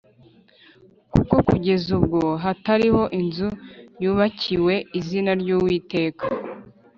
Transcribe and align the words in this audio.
kuko 1.13 1.35
kugeza 1.47 1.87
ubwo 1.99 2.21
hatariho 2.43 3.03
inzu 3.19 3.47
yubakiwe 4.03 4.73
izina 4.99 5.31
ry’Uwiteka. 5.41 6.25